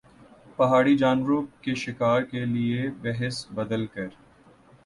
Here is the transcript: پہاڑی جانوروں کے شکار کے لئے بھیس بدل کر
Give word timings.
پہاڑی 0.57 0.95
جانوروں 0.97 1.41
کے 1.61 1.75
شکار 1.75 2.21
کے 2.31 2.43
لئے 2.45 2.89
بھیس 3.01 3.45
بدل 3.51 3.85
کر 3.87 4.07